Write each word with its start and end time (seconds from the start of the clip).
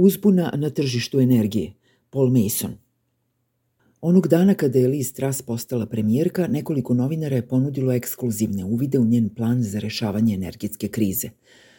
Uzbuna 0.00 0.52
na 0.56 0.70
tržištu 0.70 1.20
energije. 1.20 1.72
Paul 2.10 2.30
Mason. 2.30 2.70
Onog 4.00 4.28
dana 4.28 4.54
kada 4.54 4.78
je 4.78 4.88
Liz 4.88 5.12
Truss 5.12 5.42
postala 5.42 5.86
premijerka, 5.86 6.46
nekoliko 6.46 6.94
novinara 6.94 7.36
je 7.36 7.48
ponudilo 7.48 7.92
ekskluzivne 7.92 8.64
uvide 8.64 8.98
u 8.98 9.04
njen 9.04 9.28
plan 9.28 9.62
za 9.62 9.78
rešavanje 9.78 10.34
energetske 10.34 10.88
krize. 10.88 11.30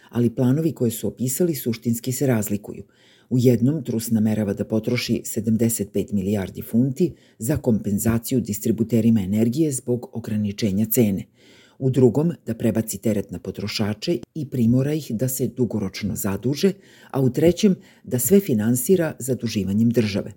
Ali 0.10 0.36
planovi 0.36 0.72
koje 0.72 0.92
su 0.92 1.08
opisali 1.08 1.56
suštinski 1.56 2.12
se 2.12 2.28
razlikuju. 2.28 2.84
U 3.30 3.38
jednom 3.38 3.84
Trus 3.84 4.12
namerava 4.12 4.54
da 4.54 4.66
potroši 4.66 5.22
75 5.26 6.14
milijardi 6.14 6.62
funti 6.62 7.14
za 7.38 7.58
kompenzaciju 7.58 8.42
distributerima 8.42 9.22
energije 9.22 9.72
zbog 9.72 10.10
ograničenja 10.14 10.86
cene– 10.86 11.24
u 11.80 11.90
drugom 11.90 12.32
da 12.46 12.54
prebaci 12.54 12.98
teret 12.98 13.32
na 13.32 13.40
potrošače 13.40 14.18
i 14.36 14.50
primora 14.50 14.94
ih 14.94 15.12
da 15.12 15.28
se 15.28 15.48
dugoročno 15.48 16.16
zaduže, 16.16 16.74
a 17.12 17.22
u 17.22 17.30
trećem 17.30 17.76
da 18.04 18.20
sve 18.20 18.40
finansira 18.40 19.14
zaduživanjem 19.20 19.90
države. 19.90 20.34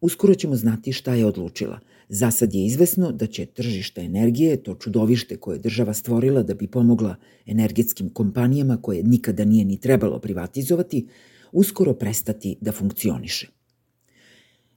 Uskoro 0.00 0.34
ćemo 0.34 0.56
znati 0.56 0.92
šta 0.92 1.14
je 1.14 1.26
odlučila. 1.26 1.78
Za 2.08 2.30
sad 2.30 2.54
je 2.54 2.66
izvesno 2.66 3.12
da 3.12 3.26
će 3.26 3.46
tržište 3.46 4.00
energije, 4.00 4.62
to 4.62 4.74
čudovište 4.74 5.36
koje 5.36 5.56
je 5.56 5.60
država 5.60 5.94
stvorila 5.94 6.42
da 6.42 6.54
bi 6.54 6.66
pomogla 6.66 7.16
energetskim 7.46 8.08
kompanijama 8.08 8.82
koje 8.82 9.02
nikada 9.02 9.44
nije 9.44 9.64
ni 9.64 9.80
trebalo 9.80 10.18
privatizovati, 10.18 11.06
uskoro 11.52 11.94
prestati 11.94 12.56
da 12.60 12.72
funkcioniše. 12.72 13.48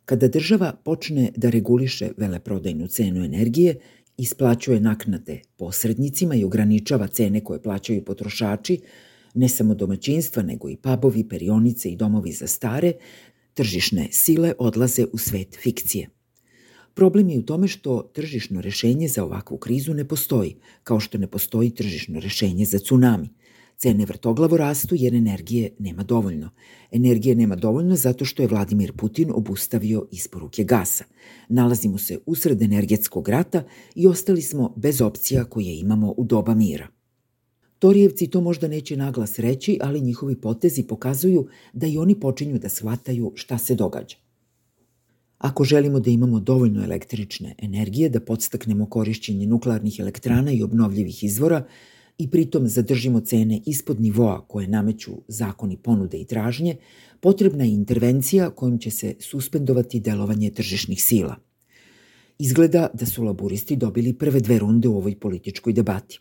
Kada 0.06 0.28
država 0.28 0.74
počne 0.84 1.32
da 1.36 1.50
reguliše 1.50 2.10
veleprodajnu 2.18 2.88
cenu 2.88 3.24
energije, 3.26 3.76
isplaćuje 4.18 4.80
naknade 4.80 5.42
posrednicima 5.58 6.36
i 6.36 6.44
ograničava 6.44 7.08
cene 7.08 7.44
koje 7.44 7.62
plaćaju 7.62 8.06
potrošači, 8.06 8.80
ne 9.34 9.50
samo 9.50 9.76
domaćinstva, 9.76 10.44
nego 10.44 10.70
i 10.70 10.78
pubovi, 10.78 11.28
perionice 11.30 11.90
i 11.90 11.96
domovi 11.96 12.32
za 12.32 12.48
stare, 12.48 12.94
tržišne 13.54 14.08
sile 14.12 14.54
odlaze 14.60 15.06
u 15.14 15.18
svet 15.18 15.58
fikcije. 15.62 16.10
Problem 16.94 17.30
je 17.30 17.40
u 17.40 17.44
tome 17.44 17.68
što 17.68 18.12
tržišno 18.14 18.62
rešenje 18.62 19.08
za 19.08 19.24
ovakvu 19.24 19.58
krizu 19.58 19.94
ne 19.94 20.08
postoji, 20.08 20.56
kao 20.84 21.00
što 21.00 21.18
ne 21.18 21.28
postoji 21.28 21.70
tržišno 21.70 22.20
rešenje 22.20 22.66
za 22.66 22.80
tsunami– 22.80 23.30
Cene 23.84 24.06
vrtoglavo 24.06 24.58
rastu 24.58 24.96
jer 24.96 25.16
energije 25.16 25.70
nema 25.80 26.04
dovoljno. 26.04 26.50
Energije 26.92 27.36
nema 27.36 27.56
dovoljno 27.56 27.96
zato 27.96 28.26
što 28.26 28.42
je 28.42 28.48
Vladimir 28.48 28.94
Putin 28.94 29.32
obustavio 29.34 30.08
isporuke 30.12 30.64
gasa. 30.64 31.04
Nalazimo 31.50 31.98
se 31.98 32.20
usred 32.26 32.62
energetskog 32.62 33.30
rata 33.30 33.64
i 33.96 34.08
ostali 34.08 34.42
smo 34.42 34.74
bez 34.76 35.02
opcija 35.02 35.44
koje 35.44 35.80
imamo 35.80 36.14
u 36.18 36.24
doba 36.24 36.56
mira. 36.56 36.88
Torijevci 37.80 38.28
to 38.28 38.42
možda 38.42 38.68
neće 38.68 38.98
naglas 38.98 39.40
reći, 39.40 39.80
ali 39.82 40.02
njihovi 40.02 40.42
potezi 40.42 40.84
pokazuju 40.84 41.48
da 41.74 41.88
i 41.88 41.98
oni 41.98 42.20
počinju 42.20 42.60
da 42.60 42.70
shvataju 42.70 43.32
šta 43.36 43.58
se 43.58 43.76
događa. 43.76 44.16
Ako 45.38 45.64
želimo 45.64 46.00
da 46.00 46.10
imamo 46.10 46.40
dovoljno 46.40 46.84
električne 46.84 47.56
energije, 47.58 48.10
da 48.10 48.20
podstaknemo 48.20 48.86
korišćenje 48.86 49.48
nuklearnih 49.48 50.00
elektrana 50.00 50.52
i 50.52 50.64
obnovljivih 50.64 51.24
izvora, 51.24 51.66
i 52.18 52.32
pritom 52.32 52.68
zadržimo 52.68 53.20
cene 53.20 53.62
ispod 53.66 54.02
nivoa 54.02 54.46
koje 54.48 54.68
nameću 54.68 55.12
zakoni 55.28 55.78
ponude 55.78 56.18
i 56.18 56.26
tražnje, 56.26 56.76
potrebna 57.20 57.64
je 57.64 57.74
intervencija 57.74 58.50
kojom 58.50 58.78
će 58.78 58.92
se 58.92 59.16
suspendovati 59.20 60.00
delovanje 60.00 60.50
tržišnih 60.50 61.04
sila. 61.04 61.36
Izgleda 62.40 62.90
da 62.94 63.06
su 63.06 63.24
laburisti 63.24 63.76
dobili 63.76 64.14
prve 64.14 64.40
dve 64.40 64.60
runde 64.60 64.88
u 64.88 64.98
ovoj 64.98 65.20
političkoj 65.20 65.74
debati. 65.74 66.20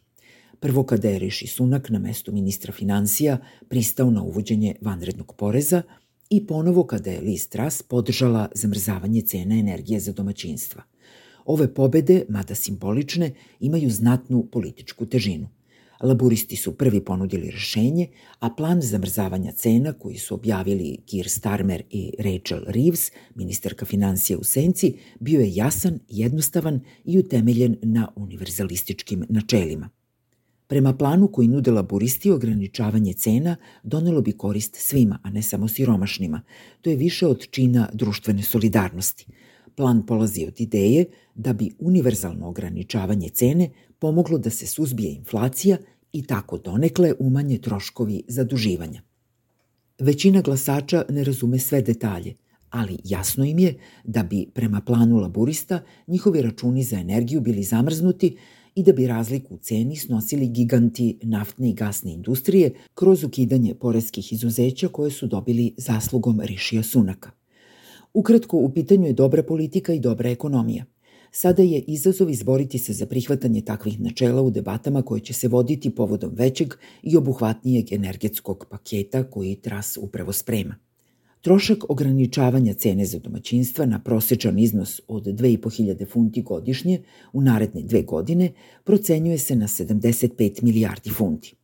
Prvo 0.60 0.84
kada 0.84 1.08
je 1.08 1.18
Riši 1.18 1.46
Sunak 1.46 1.90
na 1.90 1.98
mestu 1.98 2.32
ministra 2.32 2.72
financija 2.72 3.38
pristao 3.68 4.10
na 4.10 4.22
uvođenje 4.22 4.74
vanrednog 4.80 5.34
poreza 5.36 5.82
i 6.30 6.46
ponovo 6.46 6.84
kada 6.86 7.10
je 7.10 7.20
Liz 7.20 7.48
Truss 7.48 7.82
podržala 7.82 8.48
zamrzavanje 8.54 9.22
cena 9.22 9.58
energije 9.58 10.00
za 10.00 10.12
domaćinstva. 10.12 10.82
Ove 11.44 11.74
pobede, 11.74 12.24
mada 12.28 12.54
simbolične, 12.54 13.34
imaju 13.60 13.90
znatnu 13.90 14.46
političku 14.52 15.06
težinu– 15.06 15.48
Laburisti 16.02 16.56
su 16.56 16.72
prvi 16.74 17.04
ponudili 17.04 17.50
rešenje, 17.50 18.08
a 18.38 18.50
plan 18.50 18.80
zamrzavanja 18.80 19.52
cena 19.52 19.92
koji 19.92 20.16
su 20.18 20.34
objavili 20.34 20.98
Keir 21.10 21.28
Starmer 21.28 21.82
i 21.90 22.12
Rachel 22.18 22.64
Reeves, 22.66 23.10
ministarka 23.34 23.86
financija 23.86 24.38
u 24.38 24.44
Senci, 24.44 24.94
bio 25.20 25.40
je 25.40 25.54
jasan, 25.54 25.98
jednostavan 26.08 26.80
i 27.04 27.18
utemeljen 27.18 27.76
na 27.82 28.08
univerzalističkim 28.16 29.24
načelima. 29.28 29.90
Prema 30.66 30.96
planu 30.96 31.28
koji 31.28 31.48
nude 31.48 31.70
laburisti, 31.70 32.30
ograničavanje 32.30 33.12
cena 33.12 33.56
donelo 33.82 34.20
bi 34.20 34.32
korist 34.32 34.76
svima, 34.76 35.18
a 35.22 35.30
ne 35.30 35.42
samo 35.42 35.68
siromašnima. 35.68 36.42
To 36.80 36.90
je 36.90 36.96
više 36.96 37.26
od 37.26 37.46
čina 37.50 37.88
društvene 37.92 38.42
solidarnosti. 38.42 39.26
Plan 39.74 40.06
polazi 40.06 40.44
od 40.46 40.60
ideje 40.60 41.04
da 41.34 41.52
bi 41.52 41.70
univerzalno 41.78 42.48
ograničavanje 42.48 43.28
cene 43.28 43.70
pomoglo 44.02 44.38
da 44.38 44.50
se 44.50 44.66
suzbije 44.66 45.12
inflacija 45.14 45.76
i 46.12 46.22
tako 46.26 46.58
donekle 46.58 47.12
umanje 47.18 47.58
troškovi 47.58 48.22
zaduživanja. 48.28 49.02
Većina 49.98 50.40
glasača 50.40 51.04
ne 51.08 51.24
razume 51.24 51.58
sve 51.58 51.82
detalje, 51.82 52.34
ali 52.70 52.98
jasno 53.04 53.44
im 53.44 53.58
je 53.58 53.74
da 54.04 54.22
bi 54.22 54.46
prema 54.54 54.80
planu 54.80 55.16
laburista 55.16 55.80
njihovi 56.06 56.42
računi 56.42 56.82
za 56.82 56.96
energiju 56.96 57.40
bili 57.40 57.62
zamrznuti 57.62 58.36
i 58.74 58.82
da 58.82 58.92
bi 58.92 59.06
razliku 59.06 59.54
u 59.54 59.58
ceni 59.58 59.96
snosili 59.96 60.48
giganti 60.48 61.18
naftne 61.22 61.70
i 61.70 61.74
gasne 61.74 62.12
industrije 62.12 62.72
kroz 62.94 63.24
ukidanje 63.24 63.74
poreskih 63.74 64.32
izuzeća 64.32 64.88
koje 64.88 65.10
su 65.10 65.26
dobili 65.26 65.74
zaslugom 65.76 66.40
Rišija 66.40 66.82
Sunaka. 66.82 67.30
Ukratko, 68.14 68.56
u 68.56 68.72
pitanju 68.74 69.06
je 69.06 69.12
dobra 69.12 69.42
politika 69.42 69.92
i 69.92 70.00
dobra 70.00 70.30
ekonomija. 70.30 70.84
Sada 71.34 71.62
je 71.62 71.80
izazov 71.86 72.30
izboriti 72.30 72.78
se 72.78 72.92
za 72.92 73.06
prihvatanje 73.06 73.60
takvih 73.60 74.00
načela 74.00 74.42
u 74.42 74.50
debatama 74.50 75.02
koje 75.02 75.20
će 75.20 75.32
se 75.32 75.48
voditi 75.48 75.90
povodom 75.90 76.32
većeg 76.34 76.74
i 77.02 77.16
obuhvatnijeg 77.16 77.92
energetskog 77.92 78.66
paketa 78.70 79.24
koji 79.24 79.54
Tras 79.54 79.98
upravo 80.00 80.32
sprema. 80.32 80.74
Trošak 81.40 81.90
ograničavanja 81.90 82.74
cene 82.74 83.04
za 83.04 83.18
domaćinstva 83.18 83.86
na 83.86 83.98
prosečan 83.98 84.58
iznos 84.58 85.00
od 85.08 85.24
2500 85.24 86.08
funti 86.08 86.42
godišnje 86.42 87.02
u 87.32 87.40
naredne 87.40 87.82
dve 87.82 88.02
godine 88.02 88.52
procenjuje 88.84 89.38
se 89.38 89.56
na 89.56 89.66
75 89.66 90.62
milijardi 90.62 91.10
funti 91.10 91.54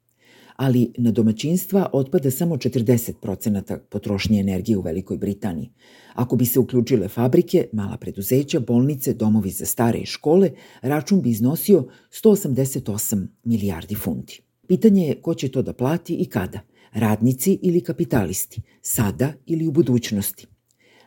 ali 0.59 0.93
na 0.97 1.11
domaćinstva 1.11 1.91
otpada 1.93 2.31
samo 2.31 2.57
40% 2.57 3.79
potrošnje 3.91 4.41
energije 4.41 4.79
u 4.79 4.81
Velikoj 4.81 5.19
Britaniji. 5.19 5.71
Ako 6.15 6.37
bi 6.37 6.47
se 6.47 6.59
uključile 6.59 7.09
fabrike, 7.09 7.69
mala 7.73 7.97
preduzeća, 7.97 8.61
bolnice, 8.61 9.15
domovi 9.15 9.51
za 9.51 9.67
stare 9.67 9.99
i 9.99 10.07
škole, 10.07 10.51
račun 10.83 11.23
bi 11.23 11.31
iznosio 11.31 11.87
188 12.23 13.27
milijardi 13.45 13.95
funti. 13.95 14.43
Pitanje 14.67 15.07
je 15.07 15.23
ko 15.23 15.35
će 15.35 15.49
to 15.49 15.63
da 15.63 15.73
plati 15.73 16.15
i 16.15 16.25
kada, 16.25 16.61
radnici 16.93 17.59
ili 17.63 17.81
kapitalisti, 17.81 18.63
sada 18.83 19.33
ili 19.47 19.67
u 19.67 19.71
budućnosti. 19.73 20.47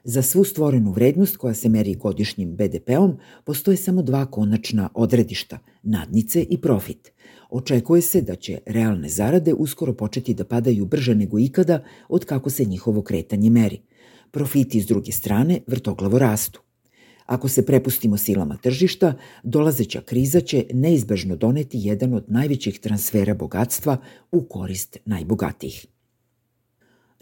Za 0.04 0.22
svu 0.22 0.44
stvorenu 0.44 0.92
vrednost 0.92 1.38
koja 1.38 1.54
se 1.54 1.70
meri 1.70 1.96
godišnjim 1.96 2.56
BDP-om 2.56 3.18
postoje 3.44 3.78
samo 3.78 4.02
dva 4.02 4.26
konačna 4.26 4.90
odredišta, 4.94 5.60
nadnice 5.84 6.44
i 6.50 6.58
profit. 6.62 7.12
Očekuje 7.50 8.02
se 8.02 8.22
da 8.22 8.36
će 8.36 8.60
realne 8.66 9.10
zarade 9.10 9.54
uskoro 9.54 9.94
početi 9.94 10.34
da 10.34 10.46
padaju 10.46 10.86
brže 10.86 11.16
nego 11.16 11.40
ikada 11.40 11.84
od 12.10 12.26
kako 12.26 12.50
se 12.50 12.66
njihovo 12.66 13.02
kretanje 13.02 13.50
meri. 13.50 13.82
Profiti 14.32 14.82
s 14.82 14.86
druge 14.86 15.12
strane 15.12 15.60
vrtoglavo 15.68 16.20
rastu. 16.20 16.62
Ako 17.26 17.50
se 17.50 17.66
prepustimo 17.66 18.18
silama 18.18 18.58
tržišta, 18.58 19.14
dolazeća 19.44 20.02
kriza 20.02 20.42
će 20.42 20.66
neizbežno 20.74 21.36
doneti 21.36 21.78
jedan 21.82 22.14
od 22.14 22.26
najvećih 22.28 22.80
transfera 22.80 23.34
bogatstva 23.34 23.98
u 24.32 24.44
korist 24.44 24.98
najbogatijih. 25.06 25.86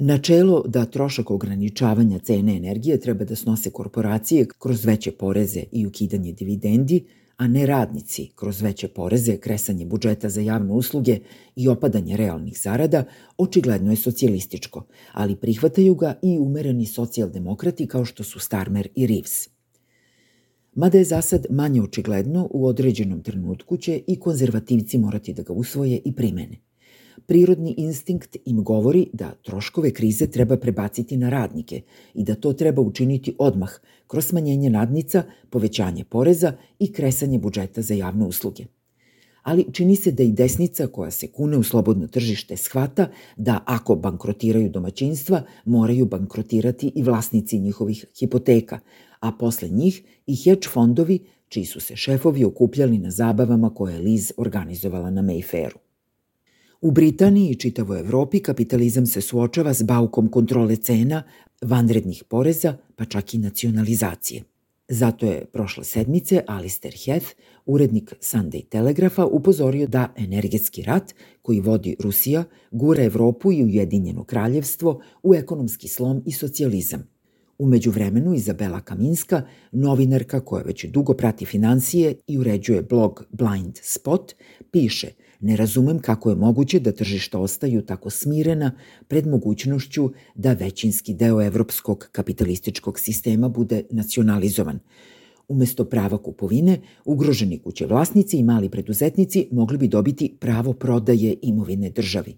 Načelo 0.01 0.63
da 0.67 0.85
trošak 0.85 1.31
ograničavanja 1.31 2.19
cene 2.19 2.57
energije 2.57 2.99
treba 2.99 3.25
da 3.25 3.35
snose 3.35 3.69
korporacije 3.69 4.45
kroz 4.59 4.85
veće 4.85 5.11
poreze 5.11 5.63
i 5.71 5.85
ukidanje 5.87 6.33
dividendi, 6.33 7.03
a 7.37 7.47
ne 7.47 7.65
radnici 7.65 8.29
kroz 8.35 8.61
veće 8.61 8.87
poreze, 8.87 9.37
kresanje 9.37 9.85
budžeta 9.85 10.29
za 10.29 10.41
javne 10.41 10.73
usluge 10.73 11.19
i 11.55 11.67
opadanje 11.67 12.17
realnih 12.17 12.61
zarada, 12.61 13.03
očigledno 13.37 13.91
je 13.91 13.95
socijalističko, 13.95 14.85
ali 15.11 15.35
prihvataju 15.35 15.95
ga 15.95 16.19
i 16.21 16.37
umereni 16.39 16.85
socijaldemokrati 16.85 17.87
kao 17.87 18.05
što 18.05 18.23
su 18.23 18.39
Starmer 18.39 18.87
i 18.95 19.07
Reeves. 19.07 19.49
Mada 20.73 20.97
je 20.97 21.03
zasad 21.03 21.45
manje 21.49 21.81
očigledno, 21.81 22.47
u 22.51 22.65
određenom 22.65 23.23
trenutku 23.23 23.77
će 23.77 24.01
i 24.07 24.19
konzervativci 24.19 24.97
morati 24.97 25.33
da 25.33 25.43
ga 25.43 25.53
usvoje 25.53 26.01
i 26.05 26.15
primene– 26.15 26.57
Prirodni 27.25 27.73
instinkt 27.77 28.37
im 28.45 28.63
govori 28.63 29.07
da 29.13 29.31
troškove 29.43 29.91
krize 29.91 30.27
treba 30.27 30.57
prebaciti 30.57 31.17
na 31.17 31.29
radnike 31.29 31.81
i 32.13 32.23
da 32.23 32.35
to 32.35 32.53
treba 32.53 32.81
učiniti 32.81 33.35
odmah 33.37 33.71
kroz 34.07 34.25
smanjenje 34.25 34.69
nadnica, 34.69 35.23
povećanje 35.49 36.03
poreza 36.03 36.53
i 36.79 36.93
kresanje 36.93 37.39
budžeta 37.39 37.81
za 37.81 37.93
javne 37.93 38.25
usluge. 38.25 38.65
ali 39.43 39.65
čini 39.73 39.95
se 39.95 40.11
da 40.11 40.23
i 40.23 40.31
desnica 40.31 40.87
koja 40.87 41.11
se 41.11 41.27
kune 41.27 41.57
u 41.57 41.63
slobodno 41.63 42.07
tržište 42.07 42.57
shvata 42.57 43.07
da 43.37 43.63
ako 43.65 43.95
bankrotiraju 43.95 44.69
domaćinstva, 44.69 45.43
moraju 45.65 46.05
bankrotirati 46.05 46.91
i 46.95 47.03
vlasnici 47.03 47.59
njihovih 47.59 48.05
hipoteka, 48.19 48.79
a 49.19 49.31
posle 49.31 49.69
njih 49.69 50.03
i 50.27 50.35
hedge 50.35 50.67
fondovi 50.73 51.19
čiji 51.47 51.65
su 51.65 51.79
se 51.79 51.95
šefovi 51.95 52.43
okupljali 52.43 52.97
na 52.97 53.11
zabavama 53.11 53.73
koje 53.73 53.93
je 53.93 54.01
Liz 54.01 54.31
organizovala 54.37 55.09
na 55.09 55.21
Mayfairu. 55.21 55.88
U 56.81 56.91
Britaniji 56.91 57.49
i 57.49 57.55
čitavoj 57.55 57.99
Evropi 57.99 58.39
kapitalizam 58.39 59.05
se 59.05 59.21
suočava 59.21 59.73
s 59.73 59.83
baukom 59.83 60.27
kontrole 60.27 60.75
cena, 60.75 61.23
vanrednih 61.61 62.23
poreza, 62.29 62.77
pa 62.95 63.05
čak 63.05 63.33
i 63.33 63.37
nacionalizacije. 63.37 64.43
Zato 64.87 65.25
je 65.25 65.45
prošle 65.45 65.83
sedmice 65.83 66.43
Alistair 66.47 66.93
Heath, 67.05 67.25
urednik 67.65 68.13
Sunday 68.21 68.69
Telegrafa, 68.69 69.25
upozorio 69.25 69.87
da 69.87 70.13
energetski 70.17 70.83
rat 70.83 71.13
koji 71.41 71.59
vodi 71.59 71.95
Rusija 71.99 72.43
gura 72.71 73.03
Evropu 73.03 73.51
i 73.51 73.63
Ujedinjeno 73.63 74.23
kraljevstvo 74.23 75.01
u 75.23 75.35
ekonomski 75.35 75.87
slom 75.87 76.23
i 76.25 76.31
socijalizam. 76.31 77.07
Umeđu 77.57 77.91
vremenu 77.91 78.33
Izabela 78.33 78.81
Kaminska, 78.81 79.41
novinarka 79.71 80.39
koja 80.39 80.63
već 80.63 80.85
dugo 80.85 81.13
prati 81.13 81.45
financije 81.45 82.15
i 82.27 82.37
uređuje 82.37 82.81
blog 82.81 83.25
Blind 83.31 83.77
Spot, 83.81 84.33
piše– 84.71 85.07
Ne 85.39 85.55
razumem 85.55 85.99
kako 85.99 86.29
je 86.29 86.35
moguće 86.35 86.79
da 86.79 86.91
tržišta 86.91 87.39
ostaju 87.39 87.81
tako 87.81 88.09
smirena 88.09 88.71
pred 89.07 89.27
mogućnošću 89.27 90.09
da 90.35 90.53
većinski 90.53 91.13
deo 91.13 91.41
evropskog 91.41 92.09
kapitalističkog 92.11 92.99
sistema 92.99 93.49
bude 93.49 93.83
nacionalizovan. 93.91 94.79
Umesto 95.47 95.85
prava 95.85 96.17
kupovine, 96.17 96.81
ugroženi 97.05 97.59
kuće 97.59 97.85
vlasnici 97.85 98.37
i 98.37 98.43
mali 98.43 98.69
preduzetnici 98.69 99.47
mogli 99.51 99.77
bi 99.77 99.87
dobiti 99.87 100.35
pravo 100.39 100.73
prodaje 100.73 101.35
imovine 101.41 101.89
državi. 101.89 102.37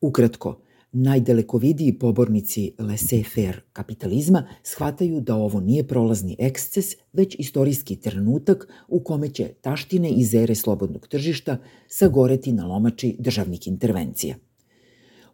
Ukratko, 0.00 0.60
Najdalekovidiji 0.92 1.98
pobornici 1.98 2.72
laissez-faire 2.78 3.60
kapitalizma 3.72 4.46
shvataju 4.62 5.20
da 5.20 5.34
ovo 5.34 5.60
nije 5.60 5.86
prolazni 5.86 6.36
eksces, 6.38 6.86
već 7.12 7.36
istorijski 7.38 7.96
trenutak 7.96 8.68
u 8.88 9.00
kome 9.00 9.28
će 9.28 9.48
taštine 9.60 10.10
iz 10.10 10.34
ere 10.34 10.54
slobodnog 10.54 11.08
tržišta 11.08 11.58
sagoreti 11.88 12.52
na 12.52 12.66
lomači 12.66 13.16
državnih 13.18 13.68
intervencija. 13.68 14.36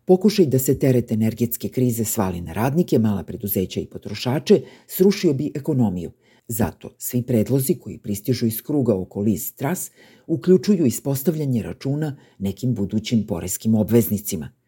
Pokušaj 0.05 0.47
da 0.47 0.59
se 0.59 0.79
teret 0.79 1.13
energetske 1.13 1.69
krize 1.69 2.05
svali 2.05 2.41
na 2.41 2.53
radnike, 2.53 2.99
mala 2.99 3.23
preduzeća 3.23 3.81
i 3.81 3.87
potrošače 3.87 4.61
srušio 4.87 5.33
bi 5.33 5.53
ekonomiju. 5.55 6.11
Zato 6.49 6.95
svi 6.99 7.23
predlozi 7.23 7.75
koji 7.75 7.99
pristižu 7.99 8.47
iz 8.47 8.63
kruga 8.63 8.95
oko 8.95 9.21
Liz 9.21 9.55
Truss 9.55 9.91
uključuju 10.27 10.87
ispostavljanje 10.87 11.63
računa 11.63 12.17
nekim 12.39 12.75
budućim 12.75 13.27
poreskim 13.27 13.75
obveznicima– 13.75 14.53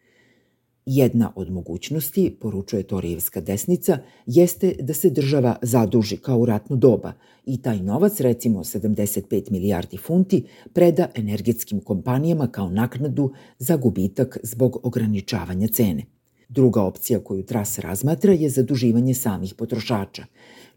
Jedna 0.91 1.31
od 1.35 1.51
mogućnosti, 1.51 2.35
poručuje 2.41 2.83
Torijevska 2.83 3.41
desnica, 3.41 3.97
jeste 4.25 4.75
da 4.79 4.93
se 4.93 5.09
država 5.09 5.55
zaduži 5.61 6.17
kao 6.17 6.39
u 6.39 6.45
ratno 6.45 6.75
doba 6.75 7.13
i 7.45 7.61
taj 7.61 7.79
novac, 7.79 8.19
recimo 8.19 8.63
75 8.63 9.51
milijardi 9.51 9.97
funti, 9.97 10.43
preda 10.73 11.07
energetskim 11.15 11.79
kompanijama 11.79 12.47
kao 12.47 12.69
naknadu 12.69 13.31
za 13.59 13.77
gubitak 13.77 14.37
zbog 14.43 14.79
ograničavanja 14.83 15.67
cene. 15.67 16.05
Druga 16.47 16.81
opcija 16.81 17.19
koju 17.19 17.43
Tras 17.43 17.79
razmatra 17.79 18.33
je 18.33 18.49
zaduživanje 18.49 19.13
samih 19.13 19.53
potrošača, 19.53 20.25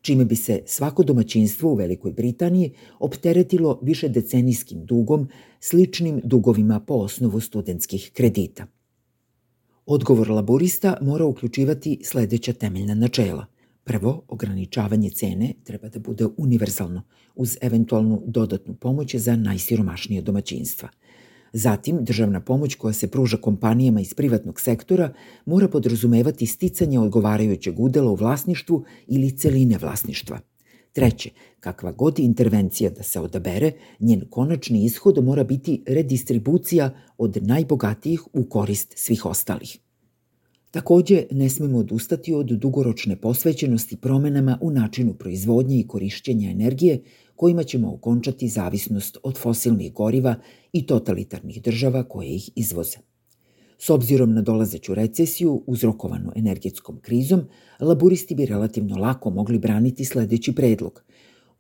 čime 0.01 0.25
bi 0.25 0.37
se 0.37 0.63
svako 0.67 1.03
domaćinstvo 1.03 1.71
u 1.71 1.75
Velikoj 1.75 2.13
Britaniji 2.13 2.73
opteretilo 2.99 3.79
više 3.83 4.09
decenijskim 4.09 4.85
dugom, 4.85 5.29
sličnim 5.61 6.21
dugovima 6.25 6.81
po 6.81 6.95
osnovu 6.95 7.41
studentskih 7.41 8.11
kredita. 8.15 8.67
Odgovor 9.93 10.31
laborista 10.31 10.97
mora 11.01 11.25
uključivati 11.25 12.01
sledeća 12.05 12.53
temeljna 12.53 12.95
načela. 12.95 13.47
Prvo, 13.85 14.23
ograničavanje 14.29 15.11
cene 15.11 15.53
treba 15.65 15.89
da 15.89 15.99
bude 15.99 16.27
univerzalno, 16.37 17.03
uz 17.35 17.57
eventualnu 17.61 18.23
dodatnu 18.27 18.75
pomoć 18.75 19.15
za 19.15 19.37
najsiromašnije 19.37 20.23
domaćinstva. 20.23 20.89
Zatim, 21.53 22.05
državna 22.05 22.41
pomoć 22.41 22.75
koja 22.75 22.93
se 22.93 23.11
pruža 23.11 23.37
kompanijama 23.37 24.01
iz 24.01 24.15
privatnog 24.15 24.61
sektora 24.61 25.13
mora 25.47 25.69
podrazumevati 25.69 26.47
sticanje 26.47 26.99
odgovarajućeg 26.99 27.81
udela 27.81 28.11
u 28.11 28.15
vlasništvu 28.15 28.85
ili 29.07 29.37
celine 29.37 29.79
vlasništva. 29.79 30.41
Treće, 30.93 31.31
kakva 31.61 31.93
god 31.93 32.19
intervencija 32.19 32.91
da 32.91 33.03
se 33.03 33.21
odabere, 33.21 33.73
njen 34.01 34.23
konačni 34.31 34.85
ishod 34.85 35.25
mora 35.25 35.45
biti 35.45 35.83
redistribucija 35.87 36.91
od 37.19 37.39
najbogatijih 37.43 38.23
u 38.33 38.45
korist 38.45 38.93
svih 38.97 39.27
ostalih. 39.27 39.79
Takođe, 40.71 41.27
ne 41.31 41.49
smemo 41.49 41.79
odustati 41.79 42.35
od 42.35 42.47
dugoročne 42.47 43.17
posvećenosti 43.17 43.97
promenama 43.97 44.59
u 44.61 44.71
načinu 44.71 45.15
proizvodnje 45.15 45.81
i 45.81 45.87
korišćenja 45.87 46.51
energije 46.51 47.03
kojima 47.37 47.63
ćemo 47.63 47.95
okončati 47.95 48.49
zavisnost 48.49 49.19
od 49.23 49.39
fosilnih 49.39 49.93
goriva 49.93 50.35
i 50.73 50.87
totalitarnih 50.87 51.63
država 51.63 52.05
koje 52.05 52.29
ih 52.29 52.51
izvoze. 52.57 53.12
S 53.83 53.91
obzirom 53.91 54.35
na 54.35 54.43
dolazeću 54.43 54.95
recesiju 54.95 55.63
uzrokovanu 55.67 56.33
energetskom 56.37 57.01
krizom, 57.01 57.43
laburisti 57.81 58.35
bi 58.35 58.47
relativno 58.47 58.97
lako 58.97 59.31
mogli 59.31 59.59
braniti 59.59 60.05
sledeći 60.05 60.55
predlog– 60.55 61.03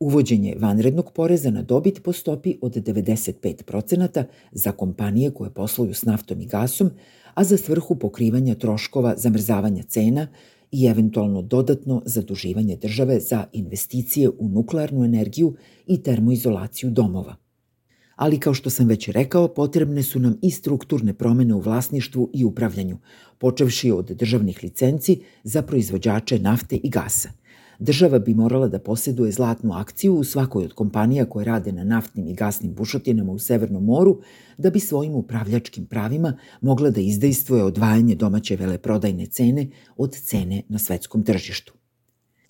uvođenje 0.02 0.54
vanrednog 0.58 1.12
poreza 1.14 1.50
na 1.50 1.62
dobit 1.62 2.02
po 2.02 2.12
stopi 2.12 2.56
od 2.60 2.74
95% 2.74 4.24
za 4.52 4.72
kompanije 4.72 5.30
koje 5.30 5.50
posluju 5.50 5.94
s 5.94 6.02
naftom 6.02 6.40
i 6.40 6.46
gasom, 6.46 6.90
a 7.34 7.44
za 7.44 7.56
svrhu 7.56 7.94
pokrivanja 7.94 8.54
troškova 8.54 9.14
zamrzavanja 9.16 9.82
cena 9.82 10.26
i 10.72 10.86
eventualno 10.86 11.42
dodatno 11.42 12.02
zaduživanje 12.04 12.76
države 12.76 13.20
za 13.20 13.44
investicije 13.52 14.28
u 14.28 14.48
nuklearnu 14.48 15.04
energiju 15.04 15.54
i 15.86 16.02
termoizolaciju 16.02 16.90
domova. 16.90 17.41
Ali 18.16 18.40
kao 18.40 18.54
što 18.54 18.70
sam 18.70 18.88
već 18.88 19.08
rekao, 19.08 19.48
potrebne 19.48 20.02
su 20.02 20.18
nam 20.18 20.38
i 20.42 20.50
strukturne 20.50 21.14
promene 21.14 21.54
u 21.54 21.60
vlasništvu 21.60 22.30
i 22.34 22.44
upravljanju, 22.44 22.98
počevši 23.38 23.90
od 23.90 24.06
državnih 24.06 24.58
licenci 24.62 25.20
za 25.44 25.62
proizvođače 25.62 26.38
nafte 26.38 26.76
i 26.76 26.90
gasa– 26.90 27.28
Država 27.82 28.18
bi 28.18 28.34
morala 28.34 28.68
da 28.68 28.78
posjeduje 28.78 29.32
zlatnu 29.32 29.72
akciju 29.72 30.14
u 30.14 30.24
svakoj 30.24 30.64
od 30.64 30.72
kompanija 30.72 31.24
koje 31.24 31.44
rade 31.44 31.72
na 31.72 31.84
naftnim 31.84 32.28
i 32.28 32.34
gasnim 32.34 32.74
bušotinama 32.74 33.32
u 33.32 33.38
Severnom 33.38 33.84
moru, 33.84 34.20
da 34.58 34.70
bi 34.70 34.80
svojim 34.80 35.14
upravljačkim 35.14 35.86
pravima 35.86 36.38
mogla 36.60 36.90
da 36.90 37.00
izdejstvuje 37.00 37.64
odvajanje 37.64 38.14
domaće 38.14 38.56
veleprodajne 38.56 39.26
cene 39.26 39.66
od 39.96 40.12
cene 40.12 40.62
na 40.68 40.78
svetskom 40.78 41.22
tržištu. 41.22 41.81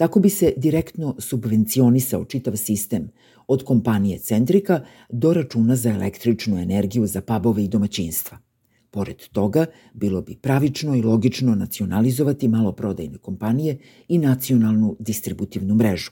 Tako 0.03 0.21
bi 0.21 0.31
se 0.31 0.53
direktno 0.57 1.17
subvencionisao 1.19 2.25
čitav 2.25 2.57
sistem, 2.57 3.11
od 3.47 3.65
kompanije 3.65 4.19
Centrika 4.19 4.81
do 5.09 5.33
računa 5.33 5.77
za 5.77 5.91
električnu 5.91 6.59
energiju 6.59 7.07
za 7.07 7.21
pubove 7.21 7.65
i 7.65 7.69
domaćinstva– 7.69 8.39
Pored 8.93 9.17
toga, 9.33 9.67
bilo 9.95 10.21
bi 10.21 10.37
pravično 10.37 10.97
i 10.97 11.03
logično 11.03 11.55
nacionalizovati 11.55 12.49
maloprodajne 12.49 13.19
kompanije 13.19 13.79
i 14.09 14.19
nacionalnu 14.19 14.97
distributivnu 14.99 15.75
mrežu. 15.75 16.11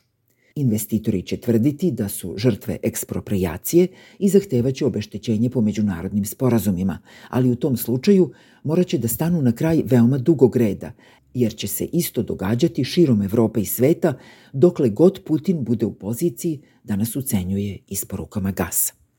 Investitori 0.54 1.22
će 1.22 1.36
tvrditi 1.36 1.90
da 1.90 2.08
su 2.08 2.34
žrtve 2.36 2.78
ekspropriacije 2.82 3.88
i 4.18 4.28
zahtevaće 4.28 4.86
obeštećenje 4.86 5.50
po 5.50 5.60
međunarodnim 5.60 6.24
sporazumima, 6.24 6.98
ali 7.28 7.50
u 7.50 7.56
tom 7.56 7.76
slučaju 7.76 8.32
moraće 8.64 8.98
da 8.98 9.08
stanu 9.08 9.42
na 9.42 9.52
kraj 9.52 9.82
veoma 9.84 10.18
dugog 10.18 10.56
reda, 10.56 10.92
jer 11.34 11.56
će 11.56 11.66
se 11.66 11.84
isto 11.84 12.22
događati 12.22 12.84
širom 12.84 13.22
Evrope 13.22 13.60
i 13.60 13.64
sveta 13.64 14.14
dokle 14.52 14.88
god 14.88 15.20
Putin 15.24 15.64
bude 15.64 15.86
u 15.86 15.94
poziciji 15.94 16.60
da 16.84 16.96
nas 16.96 17.16
ucenjuje 17.16 17.78
isporukama 17.88 18.50
gasa. 18.50 18.99